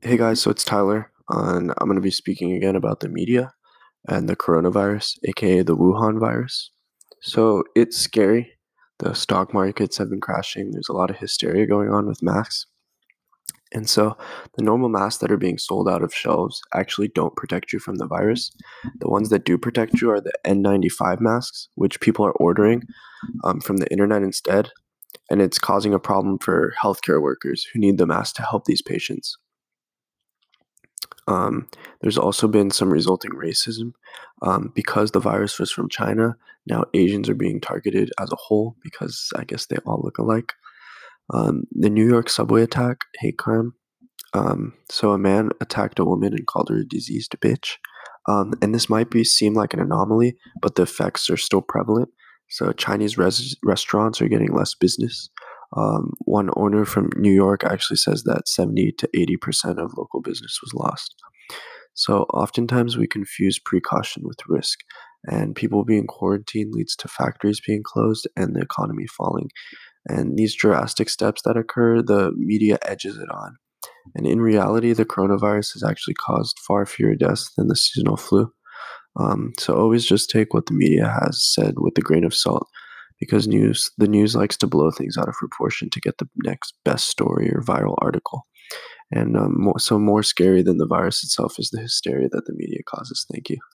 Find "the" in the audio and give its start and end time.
3.00-3.08, 4.28-4.36, 5.62-5.76, 9.00-9.12, 14.56-14.62, 17.96-18.06, 19.00-19.10, 20.20-20.32, 23.78-23.90, 27.98-28.06, 35.10-35.20, 41.72-41.90, 50.74-50.82, 68.54-68.60, 72.02-72.32, 74.92-75.04, 77.68-77.76, 80.66-80.74, 83.98-84.08, 86.18-86.28, 90.78-90.86, 91.70-91.80, 92.46-92.54